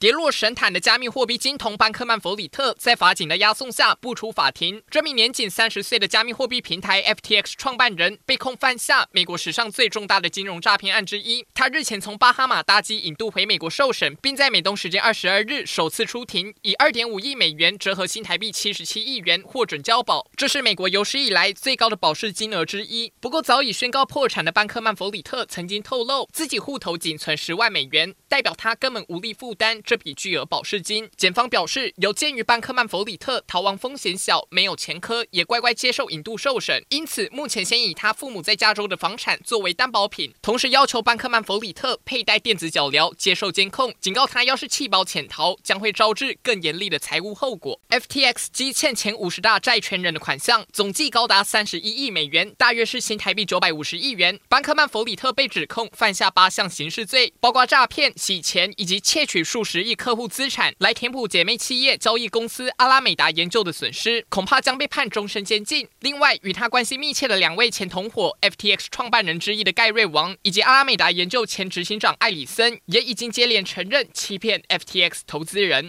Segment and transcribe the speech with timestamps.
[0.00, 4.82] 跌落神坛的加密货币金童班克曼弗里特，在法警的押送下不出法庭。
[4.88, 11.44] 这名年仅三十岁的加密货币平台 FTX 创办人被控犯下美国史上最重大的金融诈骗案之一。
[11.52, 20.26] 他日前从巴哈马搭机引渡回美国受审，并在美东时间二十二日首次出庭，以二点五亿美元折合新台币七十七亿元获准交保。
[20.34, 23.12] 这是美国有史以来最高的保释金额之一。
[23.20, 29.82] 不过，早已宣告破产的班克曼弗里特曾经透露，自己户头仅存十万美元，代表他根本无力负担。
[29.90, 47.80] 这笔巨额保释金，检方表示，有鉴于班克曼弗里特逃亡风险小，没有前科，也乖乖接受引渡受审，因此目前先以他父母在加州的房产作为担保品，同时要求班克曼弗里特佩戴电子脚镣，接受监控，警告他要是弃保潜逃，将会招致更严厉的财务后果。
[47.88, 54.38] FTX 积欠前五十大债权人的款项总计高达三十一亿美元，大约是新台币九百五十亿元。
[54.48, 60.20] 班克曼弗里特被指控犯下八项刑事罪，包括诈骗、洗钱以及窃取数十十亿客户。
[60.28, 65.88] 资产来填补姐妹企业交易公司阿拉美达研究的损失，恐怕将被判终身监禁。
[66.00, 75.88] 另外，与他关系密切的两位前同伙，FTX 创办人之一的盖瑞王以及阿拉美达研究前执行长艾里森，也已经接连承认欺骗 FTX 投资人。